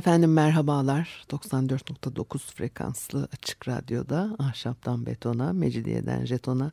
[0.00, 1.24] Efendim merhabalar.
[1.30, 6.72] 94.9 frekanslı açık radyoda Ahşaptan Betona, Mecidiyeden Jeton'a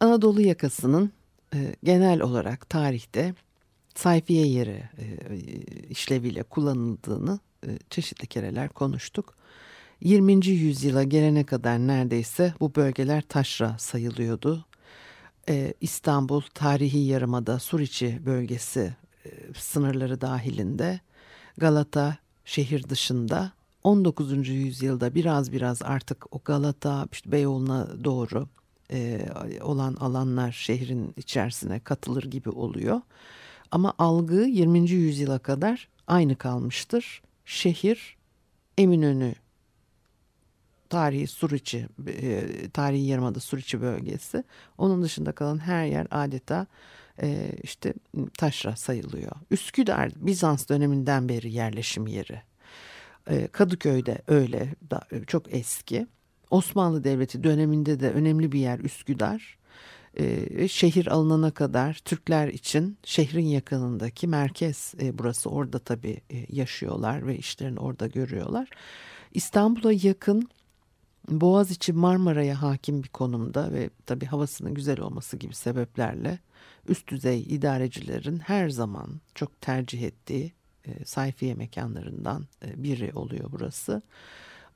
[0.00, 1.12] Anadolu yakasının
[1.54, 3.34] e, genel olarak tarihte
[3.94, 5.36] sayfiye yeri e,
[5.88, 7.38] işleviyle kullanıldığını
[7.90, 9.34] çeşitli kereler konuştuk.
[10.00, 10.46] 20.
[10.46, 14.64] yüzyıla gelene kadar neredeyse bu bölgeler taşra sayılıyordu.
[15.48, 21.00] Ee, İstanbul tarihi yarımada Suriçi bölgesi e, sınırları dahilinde
[21.58, 23.52] Galata şehir dışında
[23.84, 24.48] 19.
[24.48, 28.48] yüzyılda biraz biraz artık o Galata işte Beyoğlu'na doğru
[28.92, 29.28] e,
[29.62, 33.00] olan alanlar şehrin içerisine katılır gibi oluyor.
[33.70, 34.90] Ama algı 20.
[34.90, 38.16] yüzyıla kadar aynı kalmıştır şehir
[38.78, 39.34] Eminönü
[40.88, 44.44] tarihi Suriçi, e, tarihi yarımada Suriçi bölgesi.
[44.78, 46.66] Onun dışında kalan her yer adeta
[47.22, 47.94] e, işte
[48.38, 49.32] taşra sayılıyor.
[49.50, 52.42] Üsküdar Bizans döneminden beri yerleşim yeri.
[53.30, 56.06] E, Kadıköy'de öyle da, çok eski.
[56.50, 59.58] Osmanlı Devleti döneminde de önemli bir yer Üsküdar
[60.16, 65.50] e, şehir alınana kadar Türkler için şehrin yakınındaki merkez e, burası.
[65.50, 68.68] Orada tabii e, yaşıyorlar ve işlerini orada görüyorlar.
[69.34, 70.48] İstanbul'a yakın
[71.28, 76.38] Boğaziçi Marmara'ya hakim bir konumda ve tabii havasının güzel olması gibi sebeplerle
[76.88, 80.52] üst düzey idarecilerin her zaman çok tercih ettiği
[80.84, 84.02] e, sayfiye mekanlarından e, biri oluyor burası.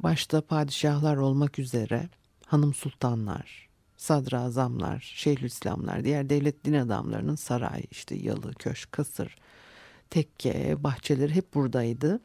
[0.01, 2.09] Başta padişahlar olmak üzere
[2.47, 3.69] hanım sultanlar,
[4.01, 9.37] sadrazamlar, şeyhülislamlar, diğer devlet din adamlarının saray, işte yalı, köşk, kasır,
[10.11, 12.21] tekke, bahçeleri hep buradaydı.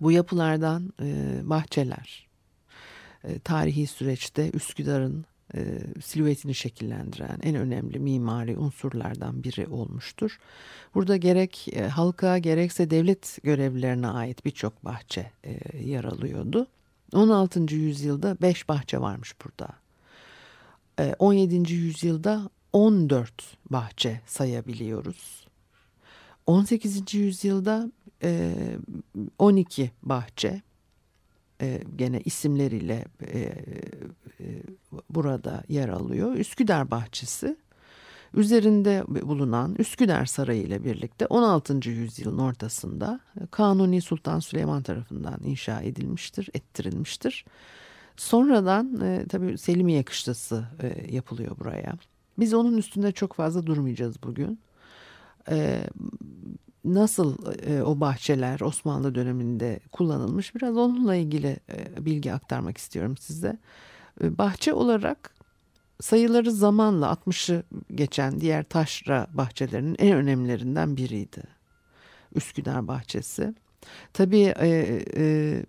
[0.00, 2.28] Bu yapılardan e, bahçeler
[3.24, 5.24] e, tarihi süreçte Üsküdar'ın
[5.54, 10.38] e, silüetini şekillendiren en önemli mimari unsurlardan biri olmuştur.
[10.94, 16.66] Burada gerek e, halka gerekse devlet görevlilerine ait birçok bahçe e, yer alıyordu.
[17.12, 17.74] 16.
[17.74, 19.85] yüzyılda 5 bahçe varmış burada.
[21.18, 21.54] 17.
[21.56, 25.46] Ee, yüzyılda 14 bahçe sayabiliyoruz.
[26.46, 27.14] 18.
[27.14, 27.92] yüzyılda
[29.38, 30.62] 12 e, bahçe
[31.60, 33.52] e, gene isimleriyle e,
[35.10, 36.34] burada yer alıyor.
[36.34, 37.56] Üsküdar Bahçesi
[38.34, 41.90] üzerinde bulunan Üsküdar Sarayı ile birlikte 16.
[41.90, 43.20] yüzyılın ortasında
[43.50, 47.44] Kanuni Sultan Süleyman tarafından inşa edilmiştir, ettirilmiştir.
[48.16, 51.98] Sonradan e, tabii Selimiye kışlası e, yapılıyor buraya.
[52.38, 54.60] Biz onun üstünde çok fazla durmayacağız bugün.
[55.50, 55.80] E,
[56.84, 63.58] nasıl e, o bahçeler Osmanlı döneminde kullanılmış biraz onunla ilgili e, bilgi aktarmak istiyorum size.
[64.22, 65.34] E, bahçe olarak
[66.00, 67.62] sayıları zamanla 60'ı
[67.94, 71.42] geçen diğer taşra bahçelerinin en önemlilerinden biriydi.
[72.34, 73.54] Üsküdar bahçesi.
[74.12, 75.64] Tabii e, e,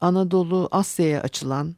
[0.00, 1.74] Anadolu Asya'ya açılan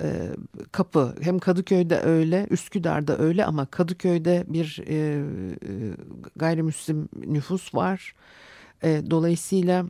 [0.00, 0.30] e,
[0.72, 5.96] kapı hem Kadıköy'de öyle Üsküdar'da öyle ama Kadıköy'de bir e, e,
[6.36, 8.14] gayrimüslim nüfus var.
[8.82, 9.86] E, dolayısıyla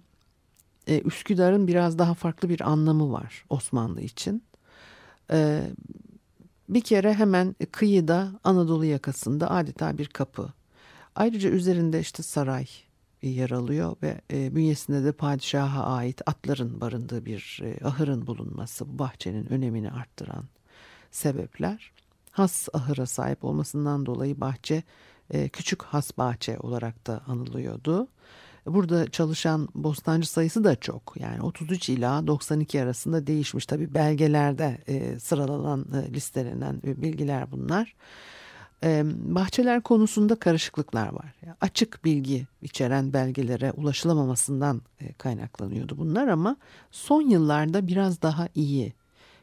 [0.87, 4.43] e, Üsküdar'ın biraz daha farklı bir anlamı var Osmanlı için.
[5.31, 5.63] E,
[6.69, 10.53] bir kere hemen kıyıda Anadolu yakasında adeta bir kapı.
[11.15, 12.67] Ayrıca üzerinde işte saray,
[13.29, 18.99] yer alıyor ve e, bünyesinde de padişaha ait atların barındığı bir e, ahırın bulunması bu
[18.99, 20.45] bahçenin önemini arttıran
[21.11, 21.93] sebepler.
[22.31, 24.83] Has ahıra sahip olmasından dolayı bahçe
[25.31, 28.09] e, küçük has bahçe olarak da anılıyordu.
[28.67, 31.15] Burada çalışan bostancı sayısı da çok.
[31.17, 33.67] Yani 33 ila 92 arasında değişmiş.
[33.67, 37.95] Tabi belgelerde e, sıralanan e, listelenen bilgiler bunlar
[39.13, 41.35] bahçeler konusunda karışıklıklar var.
[41.61, 46.57] açık bilgi içeren belgelere ulaşılamamasından e, kaynaklanıyordu bunlar ama
[46.91, 48.93] son yıllarda biraz daha iyi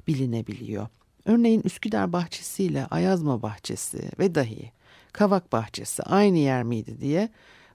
[0.08, 0.88] bilinebiliyor.
[1.26, 4.72] Örneğin Üsküdar Bahçesi ile Ayazma Bahçesi ve dahi
[5.14, 7.30] Kavak Bahçesi aynı yer miydi diye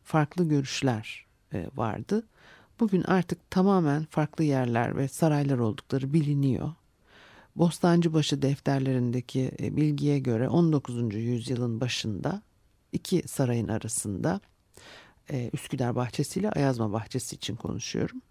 [0.04, 2.26] farklı görüşler e, vardı.
[2.80, 6.72] Bugün artık tamamen farklı yerler ve saraylar oldukları biliniyor.
[7.56, 11.14] Bostancıbaşı defterlerindeki e, bilgiye göre 19.
[11.14, 12.42] yüzyılın başında
[12.92, 14.40] iki sarayın arasında
[15.30, 18.22] e, Üsküdar Bahçesi ile Ayazma Bahçesi için konuşuyorum.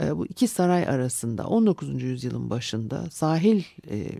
[0.00, 2.02] E, bu iki saray arasında 19.
[2.02, 3.62] yüzyılın başında sahil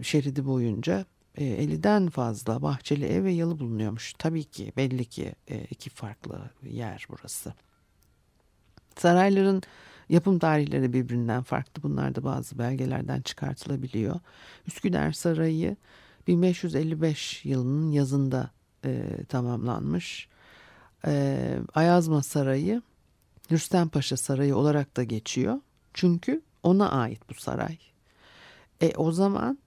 [0.03, 1.05] şeridi boyunca
[1.35, 4.13] e, 50'den fazla bahçeli ev ve yalı bulunuyormuş.
[4.19, 5.35] Tabii ki belli ki
[5.71, 7.55] iki farklı yer burası.
[8.97, 9.63] Sarayların
[10.09, 11.83] yapım tarihleri birbirinden farklı.
[11.83, 14.21] Bunlar da bazı belgelerden çıkartılabiliyor.
[14.67, 15.77] Üsküdar Sarayı
[16.27, 18.51] 1555 yılının yazında
[18.85, 20.29] e, tamamlanmış.
[21.07, 22.83] E, Ayazma Sarayı
[23.53, 25.61] Rüstem Paşa Sarayı olarak da geçiyor.
[25.95, 27.79] Çünkü ona ait bu saray.
[28.81, 29.59] E o zaman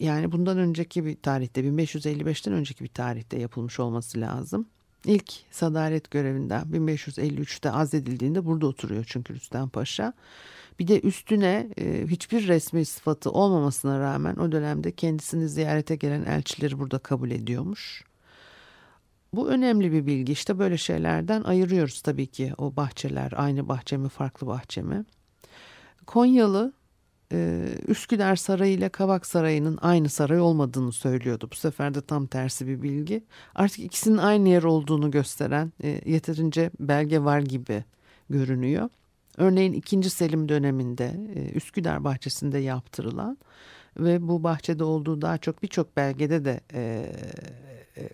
[0.00, 4.66] yani bundan önceki bir tarihte 1555'ten önceki bir tarihte yapılmış olması lazım.
[5.04, 10.12] İlk sadaret görevinden 1553'te azledildiğinde burada oturuyor çünkü Rüstem Paşa.
[10.78, 16.78] Bir de üstüne e, hiçbir resmi sıfatı olmamasına rağmen o dönemde kendisini ziyarete gelen elçileri
[16.78, 18.04] burada kabul ediyormuş.
[19.32, 20.32] Bu önemli bir bilgi.
[20.32, 25.04] İşte böyle şeylerden ayırıyoruz tabii ki o bahçeler aynı bahçe mi farklı bahçe mi.
[26.06, 26.72] Konyalı
[27.32, 31.48] e, Üsküdar Sarayı ile Kavak Sarayı'nın aynı saray olmadığını söylüyordu.
[31.52, 33.24] Bu sefer de tam tersi bir bilgi.
[33.54, 37.84] Artık ikisinin aynı yer olduğunu gösteren e, yeterince belge var gibi
[38.30, 38.88] görünüyor.
[39.36, 40.10] Örneğin 2.
[40.10, 43.38] Selim döneminde e, Üsküdar bahçesinde yaptırılan
[43.96, 46.60] ve bu bahçede olduğu daha çok birçok belgede de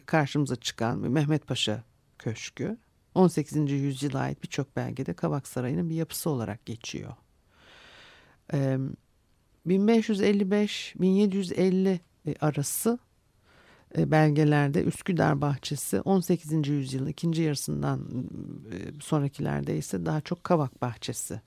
[0.06, 1.82] karşımıza çıkan Mehmet Paşa
[2.18, 2.78] Köşkü
[3.14, 3.70] 18.
[3.70, 7.12] yüzyıla ait birçok belgede Kavak Sarayı'nın bir yapısı olarak geçiyor.
[9.66, 12.98] 1555-1750 e, arası
[13.98, 16.68] e, belgelerde Üsküdar Bahçesi 18.
[16.68, 18.00] yüzyılın ikinci yarısından
[18.72, 21.40] e, sonrakilerde ise daha çok Kavak Bahçesi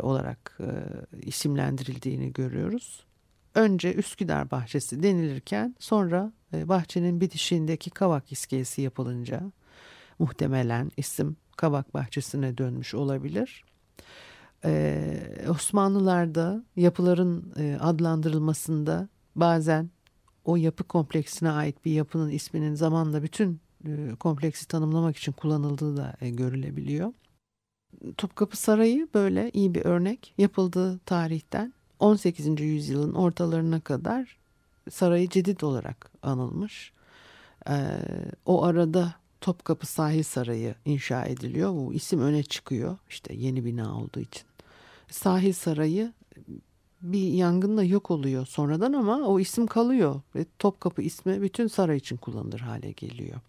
[0.00, 0.58] olarak
[1.22, 3.04] isimlendirildiğini görüyoruz.
[3.54, 9.52] Önce Üsküdar Bahçesi denilirken sonra bahçenin bitişiğindeki Kavak iskelesi yapılınca
[10.18, 13.64] muhtemelen isim Kavak Bahçesi'ne dönmüş olabilir.
[14.64, 19.90] Ee, Osmanlılarda yapıların e, adlandırılmasında bazen
[20.44, 26.14] o yapı kompleksine ait bir yapının isminin zamanla bütün e, kompleksi tanımlamak için kullanıldığı da
[26.20, 27.12] e, görülebiliyor.
[28.16, 30.34] Topkapı Sarayı böyle iyi bir örnek.
[30.38, 32.60] Yapıldığı tarihten 18.
[32.60, 34.38] yüzyılın ortalarına kadar
[34.90, 36.92] sarayı cedid olarak anılmış.
[37.68, 37.98] Ee,
[38.46, 41.72] o arada Topkapı Sahil Sarayı inşa ediliyor.
[41.72, 42.98] Bu isim öne çıkıyor.
[43.08, 44.42] İşte yeni bina olduğu için
[45.12, 46.12] sahil sarayı
[47.02, 52.16] bir yangınla yok oluyor sonradan ama o isim kalıyor ve Topkapı ismi bütün saray için
[52.16, 53.40] kullanılır hale geliyor.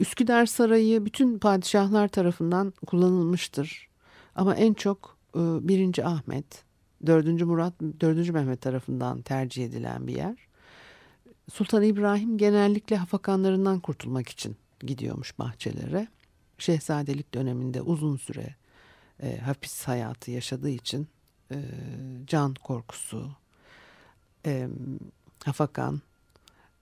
[0.00, 3.88] Üsküdar Sarayı bütün padişahlar tarafından kullanılmıştır.
[4.34, 5.98] Ama en çok 1.
[5.98, 6.64] E, Ahmet,
[7.06, 7.42] 4.
[7.42, 8.30] Murat, 4.
[8.30, 10.36] Mehmet tarafından tercih edilen bir yer.
[11.52, 16.08] Sultan İbrahim genellikle hafakanlarından kurtulmak için gidiyormuş bahçelere.
[16.58, 18.54] Şehzadelik döneminde uzun süre
[19.22, 21.08] e, hapis hayatı yaşadığı için
[21.52, 21.56] e,
[22.26, 23.30] can korkusu,
[24.46, 24.68] e,
[25.44, 26.00] hafakan,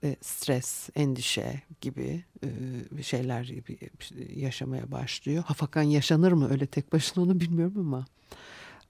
[0.03, 3.51] e, stres, endişe gibi e, şeyler
[4.35, 5.43] yaşamaya başlıyor.
[5.43, 8.05] Hafakan yaşanır mı öyle tek başına onu bilmiyorum ama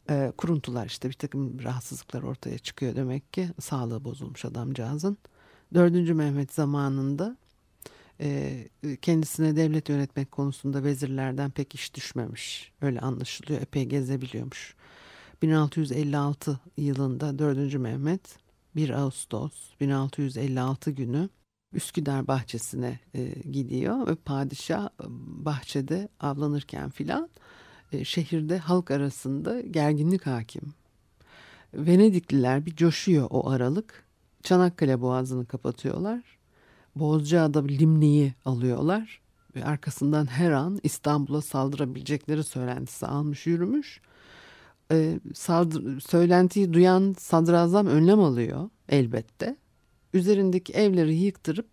[0.10, 5.18] e, kuruntular işte bir takım rahatsızlıklar ortaya çıkıyor demek ki sağlığı bozulmuş adamcağızın.
[5.74, 7.38] Dördüncü Mehmet zamanında
[9.01, 12.71] kendisine devlet yönetmek konusunda vezirlerden pek iş düşmemiş.
[12.81, 13.61] Öyle anlaşılıyor.
[13.61, 14.75] Epey gezebiliyormuş.
[15.41, 17.73] 1656 yılında 4.
[17.73, 18.21] Mehmet
[18.75, 21.29] 1 Ağustos 1656 günü
[21.73, 24.89] Üsküdar bahçesine e, gidiyor ve padişah e,
[25.45, 27.29] bahçede avlanırken filan
[27.91, 30.73] e, şehirde halk arasında gerginlik hakim.
[31.73, 34.05] Venedikliler bir coşuyor o aralık.
[34.43, 36.38] Çanakkale boğazını kapatıyorlar
[37.00, 39.22] Bozcaada Limni'yi alıyorlar
[39.56, 44.01] ve arkasından her an İstanbul'a saldırabilecekleri söylentisi almış yürümüş.
[44.91, 49.56] Ee, saldır, söylentiyi duyan sadrazam önlem alıyor elbette.
[50.13, 51.68] Üzerindeki evleri yıktırıp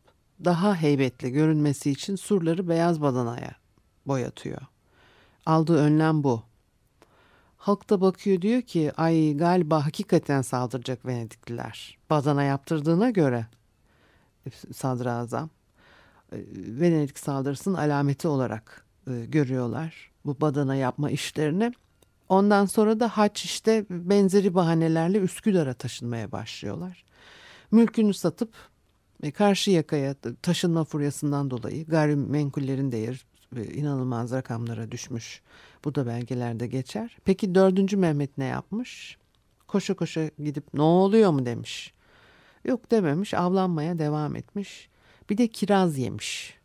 [0.44, 3.52] daha heybetli görünmesi için surları beyaz badanaya
[4.06, 4.60] boyatıyor.
[5.46, 6.42] Aldığı önlem bu.
[7.56, 11.98] Halk da bakıyor diyor ki ay galiba hakikaten saldıracak Venedikliler.
[12.10, 13.46] Badana yaptırdığına göre
[14.74, 15.50] sadrazam
[16.32, 21.72] e, Venedik saldırısının alameti olarak e, görüyorlar bu badana yapma işlerini.
[22.28, 27.04] Ondan sonra da haç işte benzeri bahanelerle Üsküdar'a taşınmaya başlıyorlar.
[27.70, 28.54] Mülkünü satıp
[29.22, 33.16] e, karşı yakaya taşınma furyasından dolayı gayrimenkullerin değeri
[33.54, 35.42] inanılmaz rakamlara düşmüş.
[35.84, 37.16] Bu da belgelerde geçer.
[37.24, 39.18] Peki dördüncü Mehmet ne yapmış?
[39.68, 41.94] Koşa koşa gidip ne oluyor mu demiş.
[42.66, 44.88] Yok dememiş avlanmaya devam etmiş.
[45.30, 46.56] Bir de kiraz yemiş.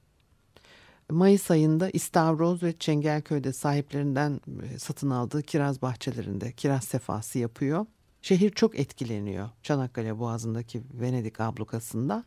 [1.10, 7.86] Mayıs ayında İstavroz ve Çengelköy'de sahiplerinden e, satın aldığı kiraz bahçelerinde kiraz sefası yapıyor.
[8.22, 12.26] Şehir çok etkileniyor Çanakkale Boğazı'ndaki Venedik ablukasından.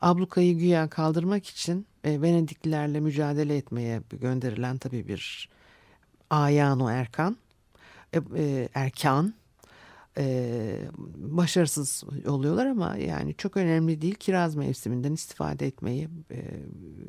[0.00, 5.48] Ablukayı güya kaldırmak için e, Venediklilerle mücadele etmeye gönderilen tabii bir
[6.30, 7.36] Ayano Erkan,
[8.12, 9.34] e, e, Erkan
[10.18, 14.14] e, başarısız oluyorlar ama yani çok önemli değil.
[14.14, 16.42] Kiraz mevsiminden istifade etmeyi e,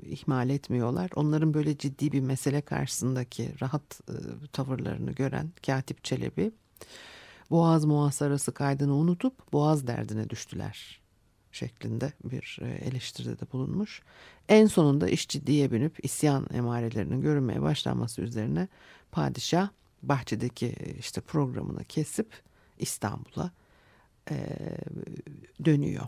[0.03, 1.11] ihmal etmiyorlar.
[1.15, 4.13] Onların böyle ciddi bir mesele karşısındaki rahat e,
[4.53, 6.51] tavırlarını gören Katip Çelebi
[7.49, 11.01] Boğaz muhasarası kaydını unutup Boğaz derdine düştüler
[11.51, 14.01] şeklinde bir e, eleştiride de bulunmuş.
[14.49, 18.67] En sonunda iş ciddiye binip isyan emarelerinin görünmeye başlanması üzerine
[19.11, 19.69] padişah
[20.03, 22.48] bahçedeki e, işte programını kesip
[22.79, 23.51] İstanbul'a
[24.31, 24.37] e,
[25.65, 26.07] dönüyor.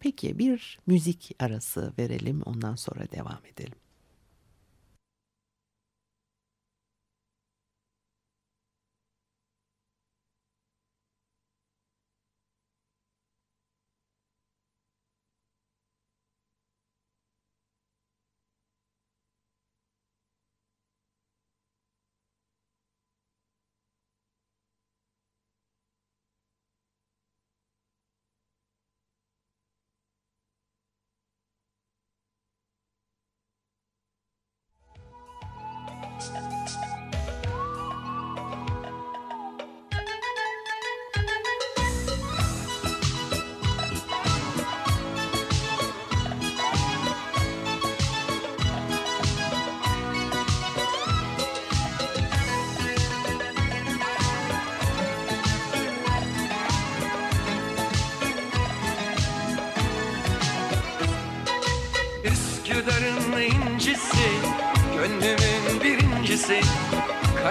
[0.00, 3.78] Peki bir müzik arası verelim ondan sonra devam edelim.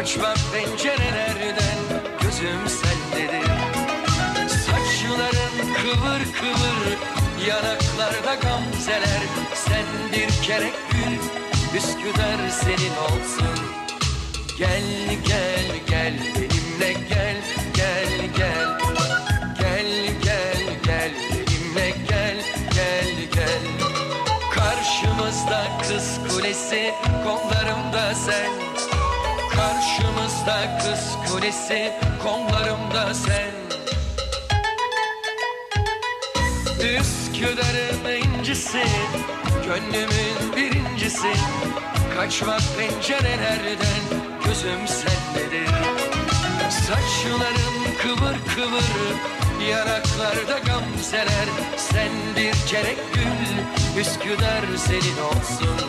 [0.03, 1.79] Kaçma pencerelerden
[2.21, 3.49] Gözüm sendedir
[4.47, 6.97] Saçların kıvır kıvır
[7.47, 9.23] Yanaklarda gamzeler.
[9.53, 11.17] Sen bir kere gül
[11.77, 13.59] Üsküdar senin olsun.
[14.57, 14.83] Gel
[15.27, 17.37] gel gel benimle gel
[17.73, 18.79] gel gel.
[19.59, 22.37] Gel gel gel benimle gel
[22.75, 23.89] gel gel.
[24.53, 26.93] Karşımızda kız kulesi
[27.23, 28.72] kollarımda sen
[29.63, 31.93] Karşımızda kız kulesi
[32.23, 33.51] kollarımda sen.
[36.79, 38.83] Üsküdar'ın incisi
[39.65, 41.33] Gönlümün birincisi.
[42.15, 44.03] Kaçmak pencerelerden
[44.45, 45.75] Gözüm sendedir
[46.69, 49.15] Saçların kıvır kıvır
[49.69, 51.47] Yanaklarda gamzeler.
[51.77, 55.87] Sen bir kere gül Üsküdar senin olsun.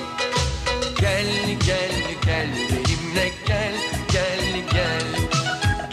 [1.00, 1.26] Gel
[1.66, 1.92] gel
[2.26, 2.48] gel
[3.14, 3.74] benimle gel
[4.12, 5.06] Gel gel.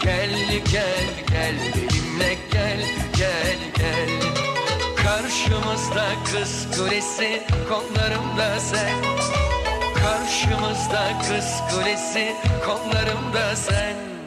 [0.02, 0.30] Gel
[0.72, 1.54] gel gel.
[1.74, 2.80] Benimle gel
[3.16, 4.10] Gel gel.
[4.96, 8.92] Karşımızda kız kulesi Kollarımda sen.
[9.94, 12.36] Karşımızda kız kulesi
[12.66, 14.21] Kollarımda sen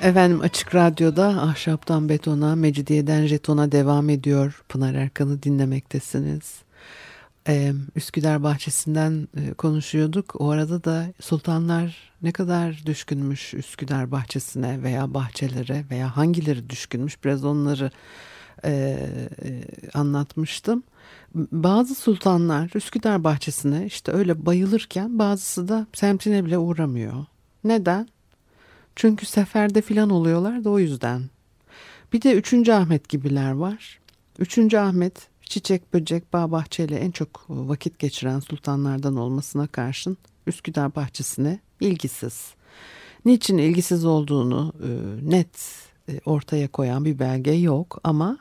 [0.00, 4.64] Efendim Açık Radyo'da Ahşaptan Betona, Mecidiyeden Jeton'a devam ediyor.
[4.68, 6.62] Pınar Erkan'ı dinlemektesiniz.
[7.48, 10.40] Ee, Üsküdar Bahçesi'nden e, konuşuyorduk.
[10.40, 17.44] O arada da sultanlar ne kadar düşkünmüş Üsküdar Bahçesi'ne veya bahçelere veya hangileri düşkünmüş biraz
[17.44, 17.90] onları
[18.64, 18.70] e,
[19.44, 19.62] e,
[19.94, 20.82] anlatmıştım.
[21.34, 27.24] Bazı sultanlar Üsküdar Bahçesi'ne işte öyle bayılırken bazısı da semtine bile uğramıyor.
[27.64, 28.08] Neden?
[28.96, 31.22] Çünkü seferde filan oluyorlar da o yüzden.
[32.12, 32.68] Bir de 3.
[32.68, 34.00] Ahmet gibiler var.
[34.38, 41.60] Üçüncü Ahmet çiçek, böcek, bağ bahçeyle en çok vakit geçiren sultanlardan olmasına karşın Üsküdar bahçesine
[41.80, 42.54] ilgisiz.
[43.24, 44.88] Niçin ilgisiz olduğunu e,
[45.30, 48.38] net e, ortaya koyan bir belge yok ama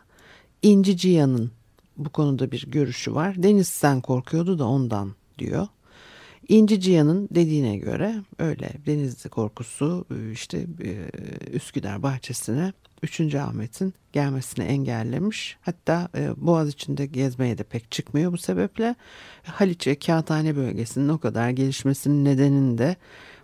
[0.62, 1.52] İnci Cihan'ın
[1.98, 3.44] bu konuda bir görüşü var.
[3.44, 5.68] Deniz sen korkuyordu da ondan diyor.
[6.48, 10.92] İnci Cihan'ın dediğine göre öyle Denizli korkusu e, işte e,
[11.52, 12.74] Üsküdar bahçesine
[13.04, 13.36] 3.
[13.36, 15.58] Ahmet'in gelmesini engellemiş.
[15.62, 18.96] Hatta e, Boğaz içinde gezmeye de pek çıkmıyor bu sebeple.
[19.44, 22.96] Haliç ve Kağıthane bölgesinin o kadar gelişmesinin nedeninin de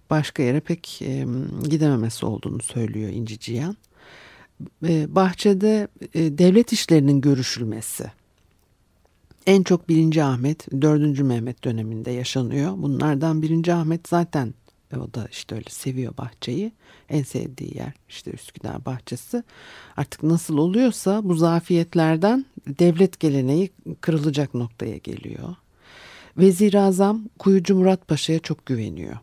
[0.10, 1.01] başka yere pek
[1.70, 3.77] gidememesi olduğunu söylüyor İnci Cihan.
[5.08, 8.12] Bahçede devlet işlerinin görüşülmesi
[9.48, 10.17] en çok 1.
[10.17, 11.19] Ahmet, 4.
[11.19, 12.74] Mehmet döneminde yaşanıyor.
[12.77, 13.67] Bunlardan 1.
[13.67, 14.53] Ahmet zaten
[14.93, 16.72] e, o da işte öyle seviyor bahçeyi.
[17.10, 19.43] En sevdiği yer işte Üsküdar bahçesi.
[19.98, 23.69] Artık nasıl oluyorsa bu zafiyetlerden devlet geleneği
[24.01, 25.55] kırılacak noktaya geliyor.
[26.38, 29.17] Vezir Azam Kuyucu Murat Paşa'ya çok güveniyor.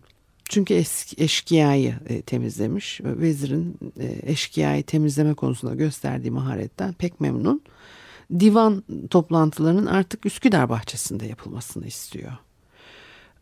[0.48, 3.00] Çünkü eski, eşkıyayı e, temizlemiş.
[3.04, 7.62] Vezirin e, eşkıyayı temizleme konusunda gösterdiği maharetten pek memnun
[8.40, 12.32] divan toplantılarının artık Üsküdar bahçesinde yapılmasını istiyor.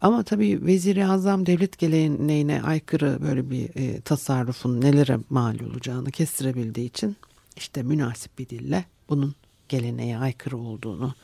[0.01, 6.89] Ama tabii Vezir-i Azam devlet geleneğine aykırı böyle bir e, tasarrufun nelere mal olacağını kestirebildiği
[6.89, 7.17] için
[7.57, 9.35] işte münasip bir dille bunun
[9.69, 11.15] geleneğe aykırı olduğunu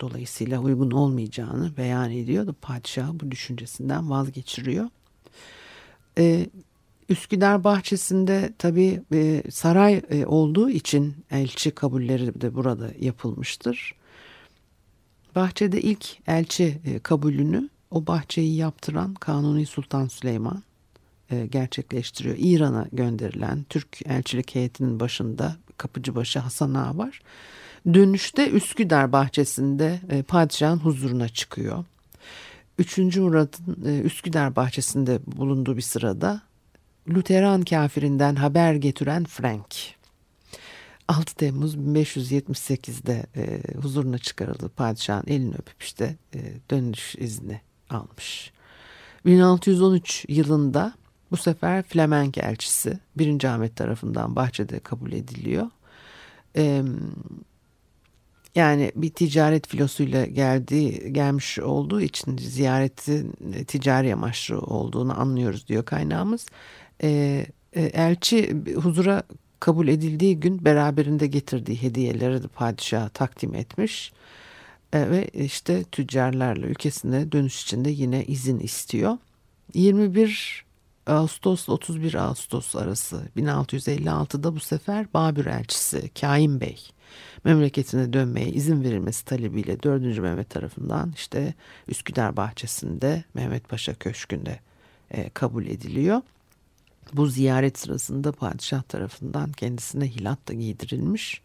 [0.00, 4.88] dolayısıyla uygun olmayacağını beyan ediyor da padişah bu düşüncesinden vazgeçiriyor.
[6.18, 6.46] E,
[7.08, 13.94] Üsküdar bahçesinde tabii e, saray e, olduğu için elçi kabulleri de burada yapılmıştır.
[15.34, 20.62] Bahçede ilk elçi e, kabulünü o bahçeyi yaptıran Kanuni Sultan Süleyman
[21.50, 22.36] gerçekleştiriyor.
[22.38, 27.20] İran'a gönderilen Türk elçilik heyetinin başında kapıcıbaşı Hasan Ağa var.
[27.94, 31.84] Dönüşte Üsküdar bahçesinde padişahın huzuruna çıkıyor.
[32.78, 36.42] Üçüncü Murat'ın Üsküdar bahçesinde bulunduğu bir sırada
[37.08, 39.76] Luteran kafirinden haber getiren Frank.
[41.08, 44.68] 6 Temmuz 1578'de e, huzuruna çıkarıldı.
[44.68, 46.38] Padişahın elini öpüp işte e,
[46.70, 47.60] dönüş izni
[47.90, 48.52] almış.
[49.26, 50.92] 1613 yılında
[51.30, 53.44] bu sefer Flemenk elçisi 1.
[53.44, 55.70] Ahmet tarafından bahçede kabul ediliyor.
[56.56, 56.82] E,
[58.54, 63.32] yani bir ticaret filosuyla geldiği gelmiş olduğu için ziyaretin
[63.66, 66.46] ticari amaçlı olduğunu anlıyoruz diyor kaynağımız
[67.02, 69.22] e, e, elçi huzura
[69.60, 74.12] kabul edildiği gün beraberinde getirdiği hediyeleri de padişaha takdim etmiş.
[74.92, 79.18] E, ve işte tüccarlarla ülkesine dönüş için de yine izin istiyor.
[79.74, 80.64] 21
[81.06, 86.78] Ağustos 31 Ağustos arası 1656'da bu sefer Babür elçisi Kaim Bey
[87.44, 90.18] memleketine dönmeye izin verilmesi talebiyle 4.
[90.18, 91.54] Mehmet tarafından işte
[91.88, 94.60] Üsküdar bahçesinde Mehmet Paşa Köşkü'nde
[95.10, 96.20] e, kabul ediliyor.
[97.12, 101.42] Bu ziyaret sırasında padişah tarafından kendisine hilat da giydirilmiş.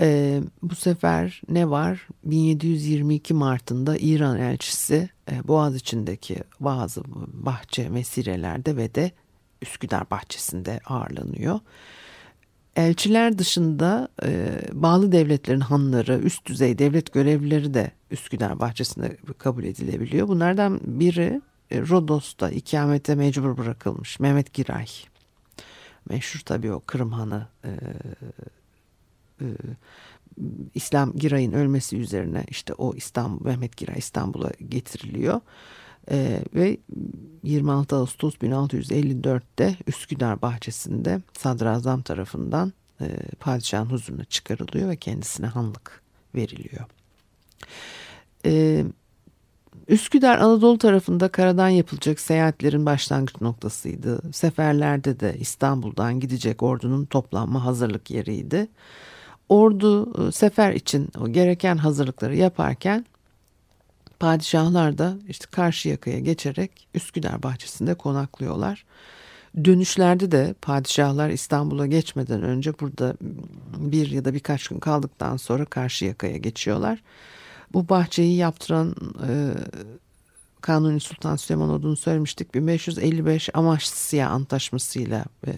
[0.00, 2.08] Ee, bu sefer ne var?
[2.24, 9.10] 1722 Mart'ında İran elçisi e, Boğaz içindeki bazı bahçe mesirelerde ve de
[9.62, 11.60] Üsküdar bahçesinde ağırlanıyor.
[12.76, 20.28] Elçiler dışında e, bağlı devletlerin hanları, üst düzey devlet görevlileri de Üsküdar bahçesinde kabul edilebiliyor.
[20.28, 24.86] Bunlardan biri e, Rodos'ta ikamete mecbur bırakılmış Mehmet Giray.
[26.08, 27.70] Meşhur tabii o Kırım Hanı e,
[29.40, 29.46] e,
[30.74, 35.40] İslam Giray'ın ölmesi üzerine işte o İstanbul Mehmet Giray İstanbul'a getiriliyor.
[36.10, 36.78] E, ve
[37.42, 43.06] 26 Ağustos 1654'te Üsküdar bahçesinde sadrazam tarafından e,
[43.40, 46.02] padişahın huzuruna çıkarılıyor ve kendisine hanlık
[46.34, 46.84] veriliyor.
[48.46, 48.84] E,
[49.88, 54.32] Üsküdar Anadolu tarafında karadan yapılacak seyahatlerin başlangıç noktasıydı.
[54.32, 58.68] Seferlerde de İstanbul'dan gidecek ordunun toplanma hazırlık yeriydi.
[59.48, 63.06] Ordu e, sefer için o gereken hazırlıkları yaparken
[64.20, 68.84] padişahlar da işte karşı yakaya geçerek Üsküdar bahçesinde konaklıyorlar.
[69.64, 73.14] Dönüşlerde de padişahlar İstanbul'a geçmeden önce burada
[73.76, 77.02] bir ya da birkaç gün kaldıktan sonra karşı yakaya geçiyorlar.
[77.72, 78.94] Bu bahçeyi yaptıran
[79.28, 79.30] e,
[80.60, 82.54] Kanuni Sultan Süleyman olduğunu söylemiştik.
[82.54, 85.52] 1555 Amasya'ya antlaşmasıyla e,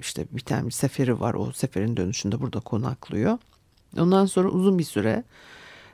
[0.00, 1.34] işte bir tane bir seferi var.
[1.34, 3.38] O seferin dönüşünde burada konaklıyor.
[3.98, 5.24] Ondan sonra uzun bir süre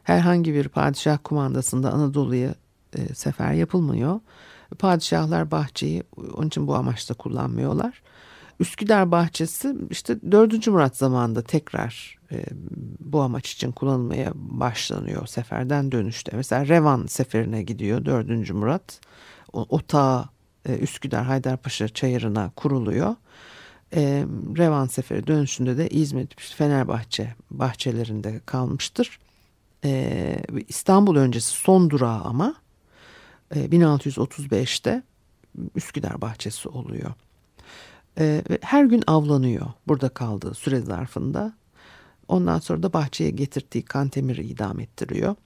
[0.03, 2.55] herhangi bir padişah kumandasında Anadolu'ya
[2.97, 4.21] e, sefer yapılmıyor.
[4.79, 6.03] Padişahlar bahçeyi
[6.35, 8.03] onun için bu amaçla kullanmıyorlar.
[8.61, 10.67] Üsküdar bahçesi işte 4.
[10.67, 12.45] Murat zamanında tekrar e,
[13.01, 16.37] bu amaç için kullanılmaya başlanıyor seferden dönüşte.
[16.37, 18.51] Mesela Revan seferine gidiyor 4.
[18.51, 19.01] Murat.
[19.53, 20.29] O, otağı
[20.69, 23.15] e, Üsküdar Haydarpaşa çayırına kuruluyor.
[23.95, 24.25] E,
[24.59, 29.19] Revan seferi dönüşünde de İzmit Fenerbahçe bahçelerinde kalmıştır.
[29.85, 32.55] E, İstanbul öncesi son durağı ama
[33.55, 35.03] e, 1635'te
[35.75, 37.13] Üsküdar bahçesi oluyor.
[38.19, 41.53] E, her gün avlanıyor burada kaldığı süre zarfında.
[42.29, 45.37] Ondan sonra da bahçeye getirdiği kantemiri idam ettiriyor.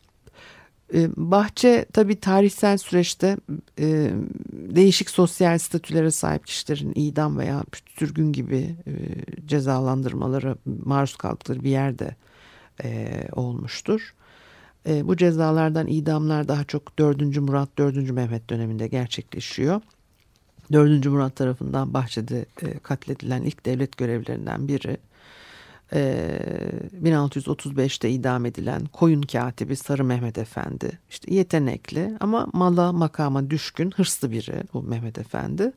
[0.95, 3.37] E, bahçe tabi tarihsel süreçte
[3.79, 4.11] e,
[4.53, 7.65] değişik sosyal statülere sahip kişilerin idam veya
[7.99, 8.93] sürgün gibi e,
[9.47, 12.17] cezalandırmaları maruz kaldıkları bir yerde
[12.85, 14.15] e, olmuştur.
[14.89, 17.37] E, bu cezalardan idamlar daha çok 4.
[17.37, 18.11] Murat 4.
[18.11, 19.81] Mehmet döneminde gerçekleşiyor.
[20.73, 21.07] 4.
[21.07, 24.97] Murat tarafından Bahçe'de e, katledilen ilk devlet görevlerinden biri
[25.93, 26.29] e,
[27.05, 30.99] 1635'te idam edilen koyun katibi Sarı Mehmet Efendi.
[31.11, 35.73] İşte yetenekli ama mala makama düşkün hırslı biri bu Mehmet Efendi.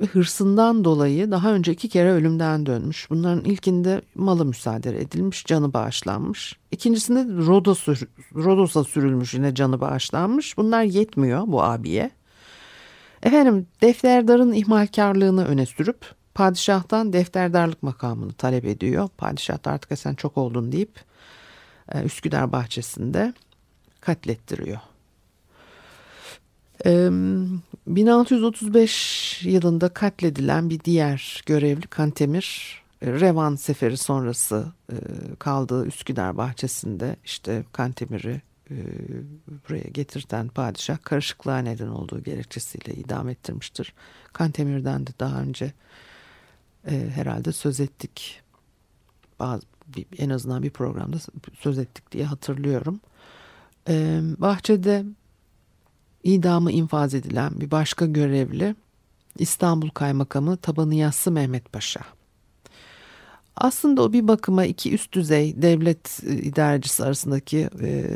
[0.00, 3.10] Ve hırsından dolayı daha önce iki kere ölümden dönmüş.
[3.10, 6.56] Bunların ilkinde malı müsaade edilmiş, canı bağışlanmış.
[6.70, 7.88] İkincisinde Rodos,
[8.34, 10.58] Rodos'a sürülmüş yine canı bağışlanmış.
[10.58, 12.10] Bunlar yetmiyor bu abiye.
[13.22, 19.08] Efendim defterdarın ihmalkarlığını öne sürüp padişahtan defterdarlık makamını talep ediyor.
[19.18, 21.00] Padişah da artık sen çok oldun deyip
[21.92, 23.34] e, Üsküdar bahçesinde
[24.00, 24.78] katlettiriyor.
[26.84, 34.96] 1635 yılında katledilen bir diğer görevli Kantemir e, Revan seferi sonrası e,
[35.38, 38.76] kaldığı Üsküdar bahçesinde işte Kantemir'i e,
[39.48, 43.94] buraya getirten padişah karışıklığa neden olduğu gerekçesiyle idam ettirmiştir.
[44.32, 45.72] Kantemir'den de daha önce
[47.14, 48.40] herhalde söz ettik.
[49.38, 49.62] Bazı,
[50.18, 51.16] en azından bir programda
[51.58, 53.00] söz ettik diye hatırlıyorum.
[54.40, 55.04] Bahçede
[56.24, 58.74] idamı infaz edilen bir başka görevli
[59.38, 62.00] İstanbul Kaymakamı Tabanı Yassı Mehmet Paşa.
[63.56, 68.06] Aslında o bir bakıma iki üst düzey devlet e, idarecisi arasındaki e,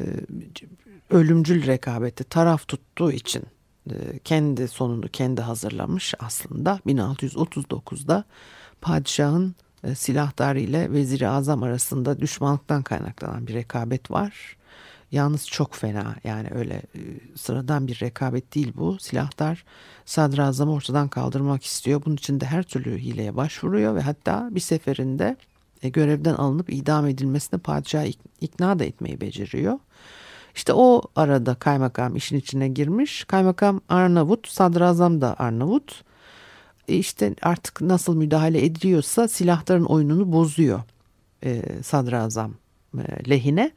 [1.10, 3.42] ölümcül rekabette taraf tuttuğu için
[3.90, 8.24] e, kendi sonunu kendi hazırlamış aslında 1639'da
[8.80, 14.57] padişahın e, silahdarı ile veziri azam arasında düşmanlıktan kaynaklanan bir rekabet var.
[15.12, 17.00] Yalnız çok fena yani öyle e,
[17.36, 18.98] sıradan bir rekabet değil bu.
[18.98, 19.64] Silahdar
[20.04, 22.02] sadrazamı ortadan kaldırmak istiyor.
[22.06, 25.36] Bunun için de her türlü hileye başvuruyor ve hatta bir seferinde
[25.82, 28.08] e, görevden alınıp idam edilmesine padişahı
[28.40, 29.78] ikna da etmeyi beceriyor.
[30.54, 33.24] İşte o arada kaymakam işin içine girmiş.
[33.24, 36.04] Kaymakam Arnavut, sadrazam da Arnavut.
[36.88, 40.80] E işte artık nasıl müdahale ediliyorsa silahların oyununu bozuyor
[41.82, 42.54] sadrazam
[43.28, 43.72] lehine.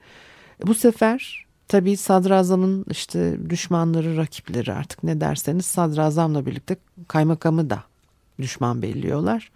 [0.68, 6.76] Bu sefer tabii sadrazamın işte düşmanları, rakipleri artık ne derseniz sadrazamla birlikte
[7.08, 7.84] kaymakamı da
[8.40, 9.52] düşman belliyorlar.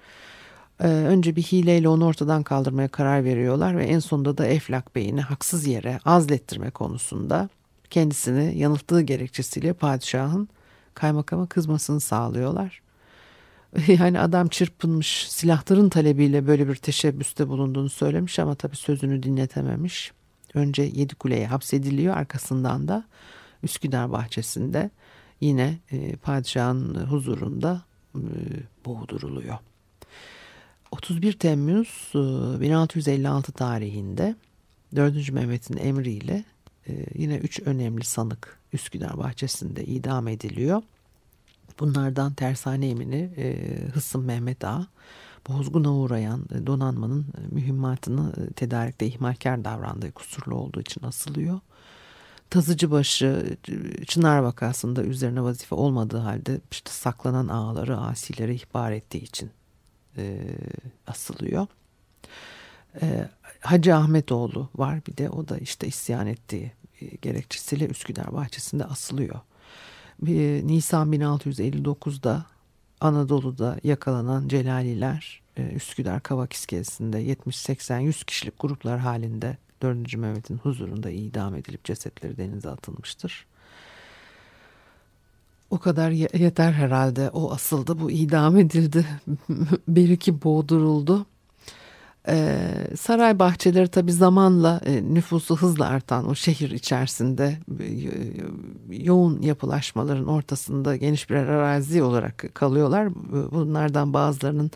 [0.79, 5.21] Ee, önce bir hileyle onu ortadan kaldırmaya karar veriyorlar ve en sonunda da Eflak Bey'ini
[5.21, 7.49] haksız yere azlettirme konusunda
[7.89, 10.49] kendisini yanılttığı gerekçesiyle padişahın
[10.93, 12.81] kaymakama kızmasını sağlıyorlar.
[13.87, 20.11] Yani adam çırpınmış silahların talebiyle böyle bir teşebbüste bulunduğunu söylemiş ama tabii sözünü dinletememiş.
[20.55, 23.03] Önce Yedikule'ye hapsediliyor arkasından da
[23.63, 24.89] Üsküdar bahçesinde
[25.41, 27.81] yine e, padişahın huzurunda
[28.15, 28.19] e,
[28.85, 29.57] boğduruluyor.
[30.91, 34.35] 31 Temmuz e, 1656 tarihinde
[34.95, 35.31] 4.
[35.31, 36.43] Mehmet'in emriyle
[36.87, 40.81] e, yine üç önemli sanık Üsküdar bahçesinde idam ediliyor.
[41.79, 44.87] Bunlardan tersane emini e, Hısım Mehmet Ağa,
[45.49, 51.59] bozguna uğrayan e, donanmanın e, mühimmatını e, tedarikte ihmalkar davrandığı kusurlu olduğu için asılıyor.
[52.49, 53.57] Tazıcıbaşı
[54.07, 59.51] Çınar vakasında üzerine vazife olmadığı halde işte saklanan ağaları asilere ihbar ettiği için
[60.17, 60.39] e,
[61.07, 61.67] asılıyor.
[63.01, 63.29] E,
[63.59, 69.39] Hacı Ahmetoğlu var bir de o da işte isyan ettiği e, gerekçesiyle Üsküdar bahçesinde asılıyor.
[70.21, 72.45] Bir, Nisan 1659'da
[73.01, 80.17] Anadolu'da yakalanan Celaliler e, Üsküdar Kavak iskelesinde 70-80-100 kişilik gruplar halinde 4.
[80.17, 83.45] Mehmet'in huzurunda idam edilip cesetleri denize atılmıştır.
[85.69, 87.29] O kadar yeter herhalde.
[87.29, 89.05] O asıldı, bu idam edildi.
[89.87, 91.25] bir iki boğduruldu.
[92.27, 92.57] Ee,
[92.97, 100.95] saray bahçeleri tabi zamanla e, nüfusu hızla artan o şehir içerisinde e, yoğun yapılaşmaların ortasında
[100.95, 103.15] geniş bir arazi olarak kalıyorlar.
[103.51, 104.71] Bunlardan bazılarının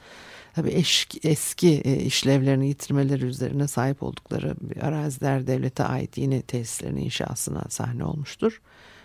[0.55, 8.03] tabii eski, eski işlevlerini yitirmeleri üzerine sahip oldukları araziler devlete ait yeni tesislerin inşasına sahne
[8.03, 8.62] olmuştur.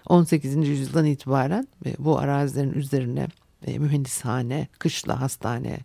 [0.07, 0.68] 18.
[0.68, 3.28] yüzyıldan itibaren e, bu arazilerin üzerine
[3.78, 5.78] mühendishane, kışla, hastane,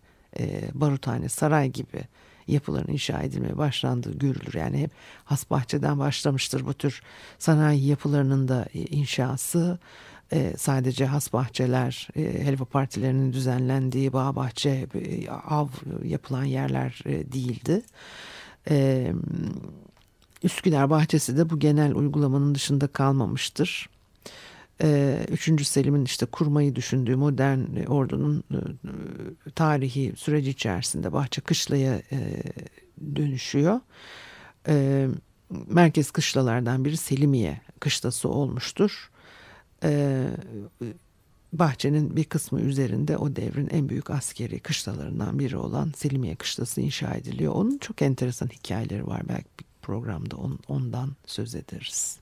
[0.74, 2.04] baruthane, saray gibi
[2.52, 4.54] yapıların inşa edilmeye başlandığı görülür.
[4.54, 4.92] Yani hep
[5.26, 7.02] Hasbahçe'den başlamıştır bu tür
[7.40, 9.80] sanayi yapılarının da inşası
[10.34, 15.68] e, sadece has bahçeler, e, helva partilerinin düzenlendiği bağ bahçe, e, av
[16.04, 17.82] yapılan yerler e, değildi.
[18.70, 19.12] E,
[20.44, 23.90] Üsküdar bahçesi de bu genel uygulamanın dışında kalmamıştır.
[24.84, 32.44] E, Üçüncü Selim'in işte kurmayı düşündüğü modern ordunun e, tarihi süreci içerisinde bahçe kışlaya e,
[33.16, 33.80] dönüşüyor.
[34.68, 35.08] E,
[35.68, 39.10] merkez kışlalardan biri Selimiye kışlası olmuştur
[39.84, 40.26] e,
[41.54, 47.14] bahçenin bir kısmı üzerinde o devrin en büyük askeri kışlalarından biri olan Selimiye Kışlası inşa
[47.14, 47.54] ediliyor.
[47.54, 49.22] Onun çok enteresan hikayeleri var.
[49.30, 52.20] Belki bir programda on, ondan söz ederiz.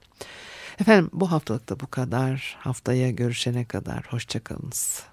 [0.81, 2.57] Efendim bu haftalık da bu kadar.
[2.59, 5.03] Haftaya görüşene kadar hoşçakalınız.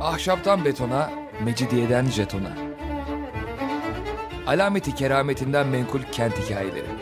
[0.00, 1.10] Ahşaptan betona,
[1.44, 2.56] mecidiyeden jetona.
[4.46, 7.01] Alameti kerametinden menkul kent hikayeleri.